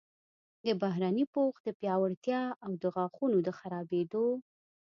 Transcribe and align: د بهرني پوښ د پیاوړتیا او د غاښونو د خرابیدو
د 0.65 0.67
بهرني 0.81 1.25
پوښ 1.33 1.53
د 1.63 1.67
پیاوړتیا 1.79 2.41
او 2.65 2.71
د 2.81 2.83
غاښونو 2.95 3.37
د 3.43 3.49
خرابیدو 3.59 4.27